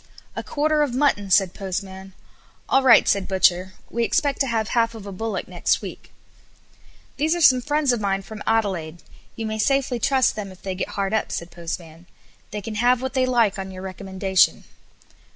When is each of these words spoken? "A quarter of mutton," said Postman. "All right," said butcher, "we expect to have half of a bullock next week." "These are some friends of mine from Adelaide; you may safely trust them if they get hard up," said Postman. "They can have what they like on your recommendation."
"A 0.35 0.41
quarter 0.41 0.81
of 0.81 0.95
mutton," 0.95 1.29
said 1.29 1.53
Postman. 1.53 2.13
"All 2.67 2.81
right," 2.81 3.07
said 3.07 3.27
butcher, 3.27 3.73
"we 3.91 4.03
expect 4.03 4.39
to 4.39 4.47
have 4.47 4.69
half 4.69 4.95
of 4.95 5.05
a 5.05 5.11
bullock 5.11 5.47
next 5.47 5.79
week." 5.83 6.11
"These 7.17 7.35
are 7.35 7.39
some 7.41 7.61
friends 7.61 7.93
of 7.93 8.01
mine 8.01 8.23
from 8.23 8.41
Adelaide; 8.47 9.03
you 9.35 9.45
may 9.45 9.59
safely 9.59 9.99
trust 9.99 10.35
them 10.35 10.51
if 10.51 10.63
they 10.63 10.73
get 10.73 10.89
hard 10.97 11.13
up," 11.13 11.31
said 11.31 11.51
Postman. 11.51 12.07
"They 12.49 12.61
can 12.61 12.73
have 12.81 13.03
what 13.03 13.13
they 13.13 13.27
like 13.27 13.59
on 13.59 13.69
your 13.69 13.83
recommendation." 13.83 14.63